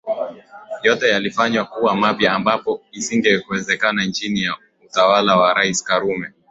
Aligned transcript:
Yote 0.83 1.09
yalifanywa 1.09 1.65
kuwa 1.65 1.95
mapya 1.95 2.33
ambapo 2.33 2.81
isingewezekana 2.91 4.07
chini 4.11 4.41
ya 4.43 4.55
utawala 4.87 5.37
wa 5.37 5.53
Rais 5.53 5.83
Karume 5.83 6.31